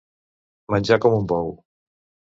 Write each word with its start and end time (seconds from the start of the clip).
Menjar 0.75 0.97
com 1.05 1.19
un 1.21 1.29
bou. 1.35 1.55